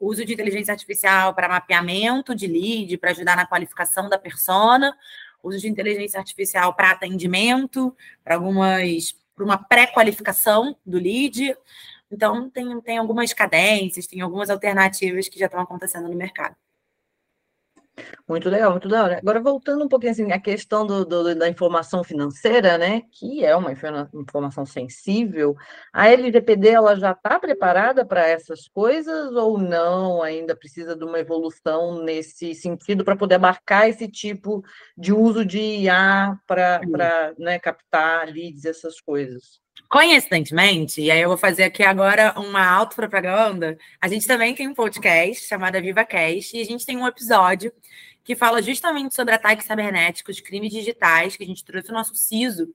uso 0.00 0.24
de 0.24 0.32
inteligência 0.32 0.72
artificial 0.72 1.34
para 1.34 1.48
mapeamento 1.48 2.34
de 2.34 2.46
lead, 2.46 2.96
para 2.98 3.10
ajudar 3.10 3.36
na 3.36 3.46
qualificação 3.46 4.08
da 4.08 4.18
persona, 4.18 4.96
uso 5.42 5.58
de 5.58 5.68
inteligência 5.68 6.18
artificial 6.18 6.74
para 6.74 6.92
atendimento, 6.92 7.94
para 8.22 8.36
algumas, 8.36 9.16
para 9.34 9.44
uma 9.44 9.58
pré-qualificação 9.58 10.76
do 10.84 10.98
lead. 10.98 11.56
Então, 12.10 12.48
tem, 12.48 12.80
tem 12.80 12.98
algumas 12.98 13.32
cadências, 13.32 14.06
tem 14.06 14.20
algumas 14.20 14.50
alternativas 14.50 15.28
que 15.28 15.38
já 15.38 15.46
estão 15.46 15.60
acontecendo 15.60 16.08
no 16.08 16.14
mercado. 16.14 16.56
Muito 18.28 18.50
legal, 18.50 18.72
muito 18.72 18.88
da 18.88 19.02
hora. 19.02 19.18
Agora, 19.18 19.40
voltando 19.40 19.82
um 19.82 19.88
pouquinho 19.88 20.12
assim, 20.12 20.32
a 20.32 20.38
questão 20.38 20.86
do, 20.86 21.02
do, 21.02 21.34
da 21.34 21.48
informação 21.48 22.04
financeira, 22.04 22.76
né, 22.76 23.02
que 23.10 23.42
é 23.42 23.56
uma 23.56 23.72
informação 23.72 24.66
sensível, 24.66 25.56
a 25.90 26.10
LGPD 26.10 26.68
ela 26.68 26.94
já 26.94 27.12
está 27.12 27.40
preparada 27.40 28.04
para 28.04 28.28
essas 28.28 28.68
coisas 28.68 29.32
ou 29.32 29.56
não? 29.56 30.22
Ainda 30.22 30.54
precisa 30.54 30.94
de 30.94 31.04
uma 31.04 31.18
evolução 31.18 32.02
nesse 32.02 32.54
sentido 32.54 33.02
para 33.02 33.16
poder 33.16 33.36
abarcar 33.36 33.88
esse 33.88 34.06
tipo 34.06 34.62
de 34.94 35.10
uso 35.10 35.42
de 35.42 35.58
IA 35.58 36.38
para 36.46 36.82
né, 37.38 37.58
captar 37.58 38.26
leads, 38.26 38.66
essas 38.66 39.00
coisas? 39.00 39.58
Coincidentemente, 39.88 41.00
e 41.00 41.10
aí 41.10 41.22
eu 41.22 41.30
vou 41.30 41.38
fazer 41.38 41.62
aqui 41.62 41.82
agora 41.82 42.34
uma 42.36 42.62
auto-propaganda, 42.62 43.78
a 43.98 44.06
gente 44.06 44.26
também 44.26 44.54
tem 44.54 44.68
um 44.68 44.74
podcast 44.74 45.46
chamado 45.46 45.80
VivaCast, 45.80 46.54
e 46.54 46.60
a 46.60 46.64
gente 46.64 46.84
tem 46.84 46.98
um 46.98 47.06
episódio 47.06 47.72
que 48.28 48.36
fala 48.36 48.60
justamente 48.60 49.14
sobre 49.14 49.34
ataques 49.34 49.64
cibernéticos, 49.64 50.38
crimes 50.38 50.70
digitais, 50.70 51.34
que 51.34 51.42
a 51.42 51.46
gente 51.46 51.64
trouxe 51.64 51.88
o 51.88 51.94
nosso 51.94 52.14
CISO. 52.14 52.68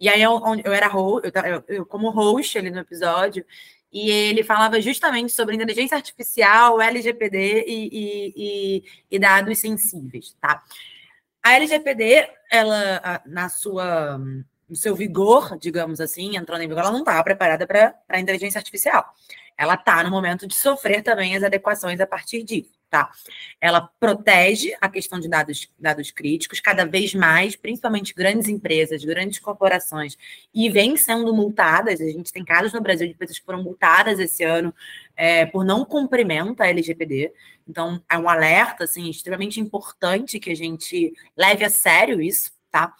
E 0.00 0.08
aí 0.08 0.20
eu, 0.20 0.42
eu 0.64 0.72
era 0.72 0.88
eu, 0.88 1.64
eu, 1.68 1.86
como 1.86 2.10
host 2.10 2.58
ali 2.58 2.70
no 2.70 2.80
episódio, 2.80 3.46
e 3.92 4.10
ele 4.10 4.42
falava 4.42 4.80
justamente 4.80 5.30
sobre 5.30 5.54
inteligência 5.54 5.96
artificial, 5.96 6.80
LGPD 6.80 7.64
e, 7.68 7.88
e, 7.92 8.32
e, 8.36 8.84
e 9.08 9.18
dados 9.20 9.60
sensíveis, 9.60 10.36
tá? 10.40 10.60
A 11.40 11.54
LGPD, 11.54 12.28
ela, 12.50 13.22
na 13.26 13.48
sua 13.48 14.18
no 14.68 14.74
seu 14.74 14.96
vigor, 14.96 15.56
digamos 15.56 16.00
assim, 16.00 16.36
entrando 16.36 16.62
em 16.62 16.68
vigor, 16.68 16.80
ela 16.80 16.90
não 16.90 16.98
estava 16.98 17.22
preparada 17.22 17.64
para 17.64 17.94
a 18.08 18.18
inteligência 18.18 18.58
artificial. 18.58 19.14
Ela 19.56 19.74
está 19.74 20.02
no 20.02 20.10
momento 20.10 20.48
de 20.48 20.56
sofrer 20.56 21.04
também 21.04 21.36
as 21.36 21.44
adequações 21.44 22.00
a 22.00 22.06
partir 22.08 22.42
disso, 22.42 22.75
tá? 22.90 23.10
Ela 23.60 23.80
protege 23.98 24.76
a 24.80 24.88
questão 24.88 25.18
de 25.18 25.28
dados, 25.28 25.68
dados 25.78 26.10
críticos 26.10 26.60
cada 26.60 26.84
vez 26.84 27.14
mais, 27.14 27.56
principalmente 27.56 28.14
grandes 28.14 28.48
empresas, 28.48 29.04
grandes 29.04 29.38
corporações, 29.38 30.16
e 30.54 30.68
vem 30.70 30.96
sendo 30.96 31.34
multadas. 31.34 32.00
A 32.00 32.04
gente 32.04 32.32
tem 32.32 32.44
casos 32.44 32.72
no 32.72 32.80
Brasil 32.80 33.06
de 33.06 33.14
empresas 33.14 33.38
que 33.38 33.44
foram 33.44 33.62
multadas 33.62 34.18
esse 34.18 34.44
ano 34.44 34.74
é, 35.16 35.46
por 35.46 35.64
não 35.64 35.84
cumprimento 35.84 36.60
à 36.62 36.68
LGPD. 36.68 37.32
Então, 37.68 38.02
é 38.10 38.16
um 38.16 38.28
alerta, 38.28 38.84
assim, 38.84 39.10
extremamente 39.10 39.60
importante 39.60 40.38
que 40.38 40.50
a 40.50 40.56
gente 40.56 41.12
leve 41.36 41.64
a 41.64 41.70
sério 41.70 42.20
isso, 42.20 42.52
tá? 42.70 42.94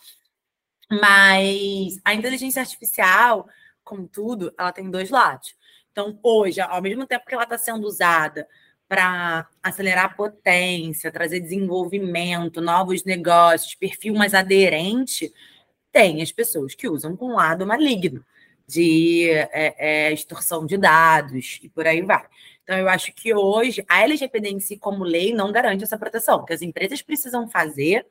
Mas 0.90 2.00
a 2.04 2.14
inteligência 2.14 2.60
artificial, 2.60 3.48
contudo, 3.84 4.52
ela 4.58 4.72
tem 4.72 4.90
dois 4.90 5.10
lados. 5.10 5.54
Então, 5.92 6.18
hoje, 6.22 6.60
ao 6.60 6.82
mesmo 6.82 7.06
tempo 7.06 7.24
que 7.24 7.34
ela 7.34 7.44
está 7.44 7.56
sendo 7.56 7.86
usada 7.86 8.46
para 8.88 9.48
acelerar 9.62 10.04
a 10.06 10.08
potência, 10.08 11.10
trazer 11.10 11.40
desenvolvimento, 11.40 12.60
novos 12.60 13.04
negócios, 13.04 13.74
perfil 13.74 14.14
mais 14.14 14.34
aderente, 14.34 15.32
tem 15.92 16.22
as 16.22 16.30
pessoas 16.30 16.74
que 16.74 16.88
usam 16.88 17.16
com 17.16 17.32
um 17.32 17.34
lado 17.36 17.66
maligno, 17.66 18.24
de 18.66 19.30
é, 19.30 19.74
é, 19.78 20.12
extorsão 20.12 20.66
de 20.66 20.76
dados 20.76 21.60
e 21.62 21.68
por 21.68 21.86
aí 21.86 22.02
vai. 22.02 22.24
Então, 22.62 22.76
eu 22.76 22.88
acho 22.88 23.12
que 23.12 23.32
hoje 23.32 23.84
a 23.88 24.02
LGPD 24.02 24.50
em 24.50 24.60
si, 24.60 24.76
como 24.76 25.04
lei, 25.04 25.32
não 25.32 25.52
garante 25.52 25.84
essa 25.84 25.96
proteção, 25.96 26.44
que 26.44 26.52
as 26.52 26.62
empresas 26.62 27.00
precisam 27.00 27.48
fazer 27.48 28.04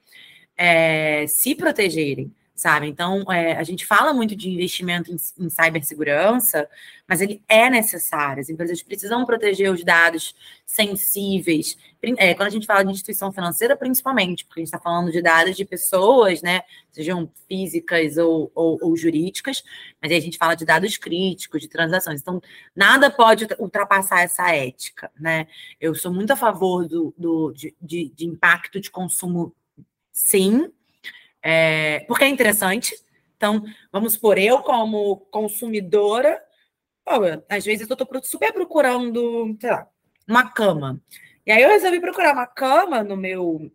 é, 0.57 1.27
se 1.27 1.53
protegerem 1.55 2.33
sabe? 2.55 2.87
Então, 2.87 3.23
é, 3.29 3.57
a 3.57 3.63
gente 3.63 3.85
fala 3.85 4.13
muito 4.13 4.33
de 4.33 4.49
investimento 4.49 5.11
em, 5.11 5.17
em 5.37 5.49
cibersegurança, 5.49 6.69
mas 7.05 7.19
ele 7.19 7.43
é 7.49 7.69
necessário. 7.69 8.39
As 8.39 8.49
empresas 8.49 8.81
precisam 8.81 9.25
proteger 9.25 9.69
os 9.69 9.83
dados 9.83 10.33
sensíveis. 10.65 11.77
É, 12.17 12.33
quando 12.33 12.47
a 12.47 12.51
gente 12.51 12.65
fala 12.65 12.83
de 12.83 12.91
instituição 12.91 13.31
financeira, 13.31 13.75
principalmente, 13.75 14.45
porque 14.45 14.61
a 14.61 14.63
gente 14.63 14.73
está 14.73 14.79
falando 14.79 15.11
de 15.11 15.21
dados 15.21 15.57
de 15.57 15.65
pessoas, 15.65 16.41
né? 16.41 16.61
Sejam 16.91 17.29
físicas 17.47 18.15
ou, 18.15 18.49
ou, 18.55 18.79
ou, 18.81 18.95
jurídicas, 18.95 19.61
mas 20.01 20.11
aí 20.11 20.17
a 20.17 20.21
gente 20.21 20.37
fala 20.37 20.55
de 20.55 20.63
dados 20.63 20.95
críticos, 20.95 21.61
de 21.61 21.67
transações. 21.67 22.21
Então, 22.21 22.41
nada 22.73 23.11
pode 23.11 23.47
ultrapassar 23.59 24.21
essa 24.21 24.49
ética, 24.55 25.11
né? 25.19 25.47
Eu 25.79 25.93
sou 25.93 26.13
muito 26.13 26.31
a 26.31 26.37
favor 26.37 26.87
do, 26.87 27.13
do 27.17 27.51
de, 27.51 27.75
de, 27.81 28.09
de 28.15 28.25
impacto 28.25 28.79
de 28.79 28.89
consumo, 28.89 29.53
sim, 30.13 30.71
é, 31.47 31.99
porque 32.07 32.23
é 32.23 32.27
interessante. 32.27 32.95
Então, 33.37 33.63
vamos 33.91 34.13
supor, 34.13 34.39
eu 34.39 34.63
como 34.63 35.17
consumidora, 35.29 36.43
às 37.47 37.63
vezes 37.63 37.87
eu 37.87 37.93
estou 37.93 38.23
super 38.23 38.51
procurando, 38.51 39.55
sei 39.61 39.69
lá, 39.69 39.87
uma 40.27 40.49
cama. 40.49 40.99
E 41.45 41.51
aí 41.51 41.61
eu 41.61 41.69
resolvi 41.69 41.99
procurar 41.99 42.33
uma 42.33 42.47
cama 42.47 43.03
no 43.03 43.15
meu, 43.15 43.71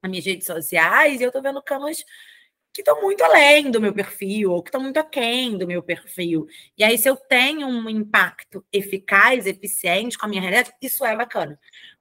nas 0.00 0.10
minhas 0.10 0.26
redes 0.26 0.46
sociais 0.46 1.20
e 1.20 1.24
eu 1.24 1.30
estou 1.30 1.42
vendo 1.42 1.60
camas 1.60 2.04
que 2.72 2.82
estão 2.82 3.02
muito 3.02 3.24
além 3.24 3.68
do 3.72 3.80
meu 3.80 3.92
perfil, 3.92 4.52
ou 4.52 4.62
que 4.62 4.68
estão 4.68 4.80
muito 4.80 4.98
aquém 4.98 5.58
do 5.58 5.66
meu 5.66 5.82
perfil. 5.82 6.46
E 6.76 6.84
aí, 6.84 6.96
se 6.96 7.08
eu 7.08 7.16
tenho 7.16 7.66
um 7.66 7.88
impacto 7.90 8.64
eficaz, 8.72 9.46
eficiente 9.46 10.16
com 10.16 10.26
a 10.26 10.28
minha 10.28 10.40
realidade, 10.40 10.72
isso 10.80 11.04
é 11.04 11.16
bacana 11.16 11.58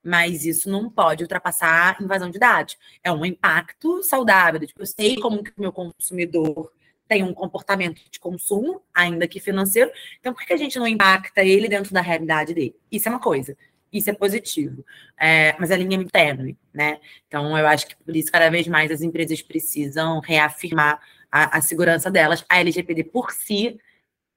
mas 0.07 0.45
isso 0.45 0.69
não 0.69 0.89
pode 0.89 1.23
ultrapassar 1.23 2.01
invasão 2.01 2.29
de 2.29 2.39
dados. 2.39 2.77
É 3.03 3.11
um 3.11 3.25
impacto 3.25 4.01
saudável. 4.01 4.65
Tipo, 4.65 4.81
eu 4.81 4.85
sei 4.85 5.17
como 5.17 5.43
que 5.43 5.51
o 5.51 5.61
meu 5.61 5.73
consumidor 5.73 6.71
tem 7.09 7.23
um 7.23 7.33
comportamento 7.33 8.01
de 8.09 8.17
consumo, 8.17 8.81
ainda 8.93 9.27
que 9.27 9.39
financeiro, 9.39 9.91
então 10.19 10.33
por 10.33 10.45
que 10.45 10.53
a 10.53 10.57
gente 10.57 10.79
não 10.79 10.87
impacta 10.87 11.43
ele 11.43 11.67
dentro 11.67 11.93
da 11.93 12.01
realidade 12.01 12.53
dele? 12.53 12.75
Isso 12.89 13.07
é 13.07 13.11
uma 13.11 13.19
coisa. 13.19 13.57
Isso 13.91 14.09
é 14.09 14.13
positivo. 14.13 14.85
É, 15.19 15.55
mas 15.59 15.71
a 15.71 15.77
linha 15.77 15.99
é 16.13 16.33
né? 16.73 16.99
Então, 17.27 17.57
eu 17.57 17.67
acho 17.67 17.87
que 17.87 17.95
por 17.97 18.15
isso, 18.15 18.31
cada 18.31 18.49
vez 18.49 18.67
mais, 18.67 18.91
as 18.91 19.01
empresas 19.01 19.41
precisam 19.41 20.19
reafirmar 20.21 21.01
a, 21.31 21.57
a 21.57 21.61
segurança 21.61 22.09
delas. 22.09 22.45
A 22.49 22.59
LGPD 22.59 23.05
por 23.05 23.31
si 23.31 23.79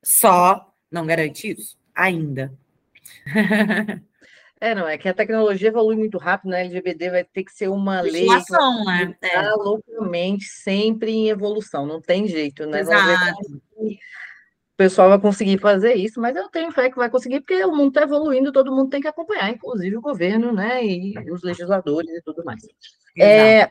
só 0.02 0.72
não 0.90 1.06
garante 1.06 1.50
isso, 1.50 1.76
ainda. 1.94 2.52
É, 4.60 4.74
não, 4.74 4.86
é 4.86 4.98
que 4.98 5.08
a 5.08 5.14
tecnologia 5.14 5.68
evolui 5.68 5.96
muito 5.96 6.18
rápido, 6.18 6.50
né? 6.50 6.60
LGBT 6.66 7.10
vai 7.10 7.24
ter 7.24 7.44
que 7.44 7.52
ser 7.52 7.68
uma 7.68 8.02
lei 8.02 8.26
que 8.26 8.52
né? 8.84 9.16
É. 9.22 9.50
loucamente 9.52 10.44
sempre 10.44 11.10
em 11.10 11.28
evolução, 11.30 11.86
não 11.86 11.98
tem 11.98 12.28
jeito, 12.28 12.66
né? 12.66 12.80
Exato. 12.80 13.40
O 13.78 14.76
pessoal 14.76 15.08
vai 15.08 15.18
conseguir 15.18 15.58
fazer 15.58 15.94
isso, 15.94 16.20
mas 16.20 16.36
eu 16.36 16.48
tenho 16.50 16.70
fé 16.72 16.90
que 16.90 16.96
vai 16.96 17.08
conseguir, 17.08 17.40
porque 17.40 17.64
o 17.64 17.74
mundo 17.74 17.88
está 17.88 18.02
evoluindo, 18.02 18.52
todo 18.52 18.74
mundo 18.74 18.90
tem 18.90 19.00
que 19.00 19.08
acompanhar, 19.08 19.48
inclusive 19.50 19.96
o 19.96 20.02
governo, 20.02 20.52
né? 20.52 20.84
E 20.84 21.14
os 21.30 21.42
legisladores 21.42 22.10
e 22.10 22.22
tudo 22.22 22.44
mais. 22.44 22.60
É, 23.18 23.70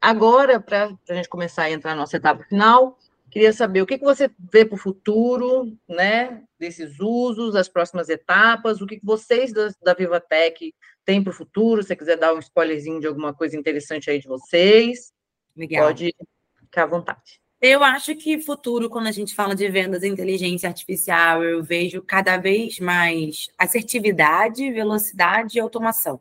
agora, 0.00 0.58
para 0.58 0.90
a 1.08 1.14
gente 1.14 1.28
começar 1.28 1.64
a 1.64 1.70
entrar 1.70 1.90
na 1.90 2.00
nossa 2.00 2.16
etapa 2.16 2.42
final, 2.44 2.98
Queria 3.32 3.50
saber 3.50 3.80
o 3.80 3.86
que, 3.86 3.96
que 3.96 4.04
você 4.04 4.30
vê 4.52 4.62
para 4.62 4.74
o 4.74 4.78
futuro, 4.78 5.74
né, 5.88 6.42
desses 6.58 7.00
usos, 7.00 7.56
as 7.56 7.66
próximas 7.66 8.10
etapas, 8.10 8.82
o 8.82 8.86
que, 8.86 9.00
que 9.00 9.06
vocês 9.06 9.54
da, 9.54 9.70
da 9.82 9.94
Vivatech 9.94 10.74
têm 11.02 11.24
para 11.24 11.30
o 11.30 11.34
futuro, 11.34 11.80
se 11.80 11.88
você 11.88 11.96
quiser 11.96 12.18
dar 12.18 12.34
um 12.34 12.38
spoilerzinho 12.38 13.00
de 13.00 13.06
alguma 13.06 13.32
coisa 13.32 13.56
interessante 13.56 14.10
aí 14.10 14.20
de 14.20 14.28
vocês, 14.28 15.14
Legal. 15.56 15.86
pode 15.86 16.14
ficar 16.60 16.82
à 16.82 16.86
vontade. 16.86 17.40
Eu 17.58 17.82
acho 17.82 18.14
que 18.16 18.38
futuro, 18.38 18.90
quando 18.90 19.06
a 19.06 19.12
gente 19.12 19.34
fala 19.34 19.54
de 19.54 19.66
vendas 19.66 20.02
e 20.02 20.08
inteligência 20.08 20.68
artificial, 20.68 21.42
eu 21.42 21.62
vejo 21.62 22.02
cada 22.02 22.36
vez 22.36 22.78
mais 22.80 23.48
assertividade, 23.56 24.70
velocidade 24.70 25.56
e 25.56 25.60
automação. 25.60 26.20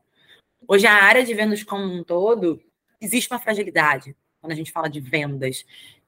Hoje, 0.65 0.87
a 0.87 0.93
área 0.93 1.25
de 1.25 1.33
vendas 1.33 1.61
como 1.61 1.83
um 1.83 2.05
todo, 2.05 2.61
existe 3.01 3.29
uma 3.29 3.39
fragilidade 3.39 4.15
quando 4.41 4.53
a 4.53 4.55
gente 4.55 4.71
fala 4.71 4.89
de 4.89 4.99
vendas. 4.99 5.63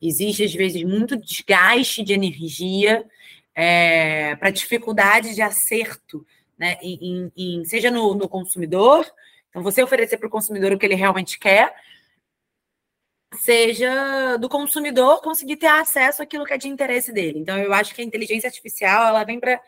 Existe, 0.05 0.43
às 0.43 0.53
vezes, 0.53 0.83
muito 0.83 1.15
desgaste 1.15 2.03
de 2.03 2.13
energia 2.13 3.05
é, 3.55 4.35
para 4.35 4.49
dificuldade 4.49 5.33
de 5.33 5.41
acerto, 5.41 6.25
né? 6.57 6.77
Em, 6.81 7.31
em, 7.35 7.65
seja 7.65 7.89
no, 7.89 8.13
no 8.13 8.27
consumidor, 8.27 9.09
então 9.49 9.63
você 9.63 9.83
oferecer 9.83 10.17
para 10.17 10.27
o 10.27 10.31
consumidor 10.31 10.71
o 10.73 10.77
que 10.77 10.85
ele 10.85 10.95
realmente 10.95 11.39
quer, 11.39 11.73
seja 13.39 14.37
do 14.37 14.49
consumidor 14.49 15.21
conseguir 15.21 15.57
ter 15.57 15.67
acesso 15.67 16.21
àquilo 16.21 16.45
que 16.45 16.53
é 16.53 16.57
de 16.57 16.67
interesse 16.67 17.11
dele. 17.11 17.39
Então, 17.39 17.57
eu 17.57 17.73
acho 17.73 17.93
que 17.93 18.01
a 18.01 18.05
inteligência 18.05 18.47
artificial 18.47 19.07
ela 19.07 19.23
vem 19.23 19.39
para 19.39 19.61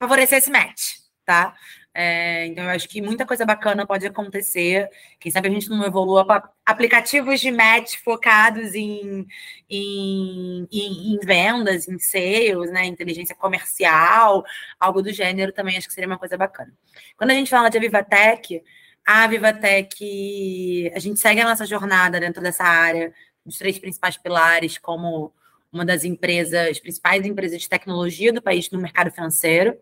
favorecer 0.00 0.38
esse 0.38 0.50
match, 0.50 0.96
tá? 1.24 1.56
É, 1.92 2.46
então, 2.46 2.64
eu 2.64 2.70
acho 2.70 2.88
que 2.88 3.02
muita 3.02 3.26
coisa 3.26 3.44
bacana 3.44 3.84
pode 3.84 4.06
acontecer. 4.06 4.88
Quem 5.18 5.30
sabe 5.32 5.48
a 5.48 5.50
gente 5.50 5.68
não 5.68 5.84
evolua 5.84 6.24
para 6.24 6.50
aplicativos 6.64 7.40
de 7.40 7.50
match 7.50 7.96
focados 7.96 8.74
em, 8.74 9.26
em, 9.68 10.68
em, 10.70 11.14
em, 11.14 11.18
vendas, 11.18 11.88
em 11.88 11.98
sales, 11.98 12.70
né? 12.70 12.84
inteligência 12.86 13.34
comercial, 13.34 14.44
algo 14.78 15.02
do 15.02 15.12
gênero 15.12 15.52
também 15.52 15.76
acho 15.76 15.88
que 15.88 15.94
seria 15.94 16.06
uma 16.06 16.18
coisa 16.18 16.36
bacana. 16.36 16.72
Quando 17.16 17.32
a 17.32 17.34
gente 17.34 17.50
fala 17.50 17.68
de 17.68 17.78
Avivatech, 17.78 18.62
a 19.04 19.26
Vivatech, 19.26 20.92
a 20.94 20.98
gente 21.00 21.18
segue 21.18 21.40
a 21.40 21.44
nossa 21.48 21.66
jornada 21.66 22.20
dentro 22.20 22.40
dessa 22.42 22.64
área, 22.64 23.12
dos 23.44 23.58
três 23.58 23.78
principais 23.78 24.16
pilares, 24.16 24.78
como 24.78 25.32
uma 25.72 25.84
das 25.84 26.04
empresas, 26.04 26.78
principais 26.78 27.24
empresas 27.24 27.60
de 27.60 27.68
tecnologia 27.68 28.32
do 28.32 28.42
país 28.42 28.70
no 28.70 28.80
mercado 28.80 29.10
financeiro. 29.10 29.76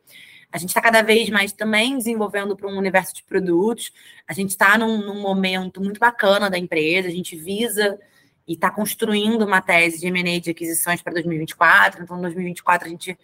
A 0.50 0.56
gente 0.56 0.70
está 0.70 0.80
cada 0.80 1.02
vez 1.02 1.28
mais 1.28 1.52
também 1.52 1.96
desenvolvendo 1.98 2.56
para 2.56 2.68
um 2.68 2.78
universo 2.78 3.14
de 3.14 3.22
produtos. 3.22 3.92
A 4.26 4.32
gente 4.32 4.50
está 4.50 4.78
num, 4.78 4.98
num, 4.98 5.20
momento 5.20 5.80
muito 5.80 6.00
bacana 6.00 6.48
da 6.48 6.58
empresa, 6.58 7.08
a 7.08 7.10
gente 7.10 7.36
visa 7.36 7.98
e 8.46 8.54
está 8.54 8.70
construindo 8.70 9.44
uma 9.44 9.60
tese 9.60 10.00
de 10.00 10.06
M&A 10.06 10.40
de 10.40 10.50
aquisições 10.50 11.02
para 11.02 11.12
2024. 11.12 12.02
Então, 12.02 12.18
em 12.18 12.22
2024, 12.22 12.86
a 12.86 12.90
gente... 12.90 13.18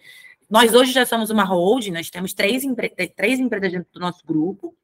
Nós 0.47 0.75
hoje 0.75 0.91
já 0.91 1.03
somos 1.03 1.31
uma 1.31 1.43
holding, 1.43 1.91
nós 1.91 2.11
temos 2.11 2.31
três, 2.31 2.63
empre... 2.63 2.89
três 3.15 3.39
empresas 3.39 3.71
dentro 3.71 3.91
do 3.91 3.99
nosso 3.99 4.23
grupo. 4.23 4.75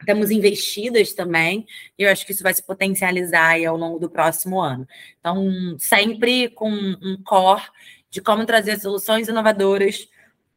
Estamos 0.00 0.30
investidas 0.30 1.12
também, 1.12 1.66
e 1.98 2.02
eu 2.02 2.10
acho 2.10 2.24
que 2.24 2.32
isso 2.32 2.42
vai 2.42 2.54
se 2.54 2.62
potencializar 2.62 3.56
ao 3.66 3.76
longo 3.76 3.98
do 3.98 4.08
próximo 4.08 4.60
ano. 4.60 4.86
Então, 5.20 5.76
sempre 5.78 6.48
com 6.48 6.70
um 6.70 7.22
core 7.22 7.62
de 8.10 8.22
como 8.22 8.46
trazer 8.46 8.78
soluções 8.80 9.28
inovadoras 9.28 10.08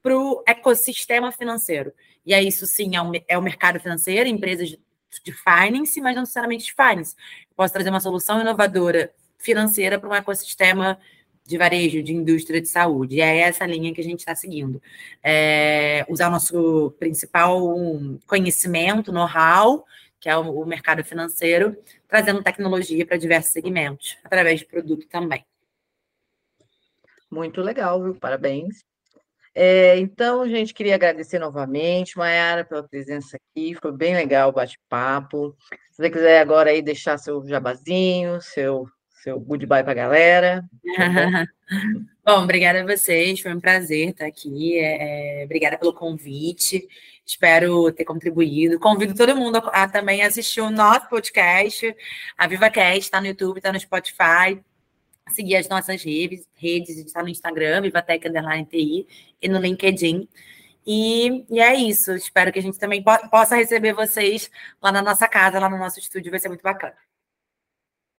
para 0.02 0.18
o 0.18 0.44
ecossistema 0.48 1.32
financeiro. 1.32 1.92
E 2.26 2.34
é 2.34 2.42
isso 2.42 2.66
sim, 2.66 2.96
é 2.96 3.02
o, 3.02 3.12
é 3.28 3.38
o 3.38 3.42
mercado 3.42 3.80
financeiro, 3.80 4.28
empresas 4.28 4.70
de, 4.70 4.80
de 5.24 5.32
finance, 5.32 6.00
mas 6.02 6.16
não 6.16 6.24
necessariamente 6.24 6.66
de 6.66 6.74
finance. 6.74 7.16
Posso 7.56 7.74
trazer 7.74 7.90
uma 7.90 8.00
solução 8.00 8.42
inovadora 8.42 9.12
financeira 9.38 10.00
para 10.00 10.10
um 10.10 10.16
ecossistema 10.16 11.00
de 11.46 11.58
varejo, 11.58 12.04
de 12.04 12.14
indústria 12.14 12.60
de 12.60 12.68
saúde. 12.68 13.16
E 13.16 13.22
é 13.22 13.38
essa 13.40 13.66
linha 13.66 13.94
que 13.94 14.02
a 14.02 14.04
gente 14.04 14.20
está 14.20 14.36
seguindo. 14.36 14.82
É, 15.24 16.06
usar 16.10 16.28
o 16.28 16.32
nosso 16.32 16.92
principal 17.00 17.62
conhecimento, 18.28 19.14
know-how, 19.14 19.86
que 20.20 20.30
é 20.30 20.36
o, 20.36 20.62
o 20.62 20.66
mercado 20.66 21.04
financeiro, 21.06 21.78
trazendo 22.08 22.44
tecnologia 22.44 23.06
para 23.06 23.18
diversos 23.18 23.54
segmentos, 23.54 24.18
através 24.24 24.60
de 24.60 24.66
produto 24.66 25.08
também. 25.08 25.46
Muito 27.32 27.62
legal, 27.62 28.04
viu? 28.04 28.16
Parabéns. 28.16 28.84
É, 29.60 29.98
então, 29.98 30.48
gente, 30.48 30.72
queria 30.72 30.94
agradecer 30.94 31.40
novamente, 31.40 32.16
Mayara, 32.16 32.64
pela 32.64 32.88
presença 32.88 33.38
aqui, 33.38 33.74
foi 33.82 33.92
bem 33.92 34.14
legal 34.14 34.50
o 34.50 34.52
bate-papo. 34.52 35.58
Se 35.90 35.98
você 35.98 36.12
quiser 36.12 36.40
agora 36.40 36.70
aí 36.70 36.80
deixar 36.80 37.18
seu 37.18 37.44
jabazinho, 37.44 38.40
seu, 38.40 38.88
seu 39.24 39.40
goodbye 39.40 39.82
para 39.82 39.94
a 39.94 39.96
galera. 39.96 40.64
Tá 40.96 41.48
bom? 42.24 42.44
obrigada 42.44 42.82
a 42.82 42.86
vocês, 42.86 43.40
foi 43.40 43.52
um 43.52 43.60
prazer 43.60 44.10
estar 44.10 44.28
aqui. 44.28 44.78
É, 44.78 45.42
é, 45.42 45.46
obrigada 45.46 45.76
pelo 45.76 45.92
convite, 45.92 46.88
espero 47.26 47.92
ter 47.92 48.06
contribuído. 48.06 48.80
Convido 48.80 49.16
todo 49.16 49.36
mundo 49.36 49.56
a, 49.58 49.86
a 49.86 49.90
também 49.90 50.22
assistir 50.22 50.62
o 50.62 50.70
nosso 50.70 51.10
podcast, 51.10 51.96
a 52.38 52.46
VivaCast, 52.46 53.00
está 53.00 53.20
no 53.20 53.26
YouTube, 53.26 53.58
está 53.58 53.74
no 53.74 53.80
Spotify 53.80 54.64
seguir 55.30 55.56
as 55.58 55.70
nossas 55.70 56.04
redes, 56.04 56.48
redes 56.56 56.98
está 56.98 57.22
no 57.22 57.30
Instagram, 57.30 57.82
Vivatec 57.82 58.28
Underline 58.28 58.66
TI, 58.66 59.08
e 59.42 59.50
no 59.50 59.60
LinkedIn. 59.60 60.28
E, 60.86 61.46
e, 61.50 61.60
é 61.60 61.76
isso. 61.76 62.14
Espero 62.14 62.52
que 62.52 62.60
a 62.60 62.62
gente 62.62 62.80
também 62.80 63.04
po 63.04 63.12
possa 63.30 63.56
receber 63.56 63.94
vocês 63.94 64.50
lá 64.82 64.92
na 64.92 65.02
nossa 65.02 65.28
casa, 65.28 65.60
lá 65.60 65.70
no 65.70 65.78
nosso 65.78 66.00
estúdio. 66.00 66.32
Vai 66.32 66.40
ser 66.40 66.48
muito 66.48 66.64
bacana. 66.64 66.96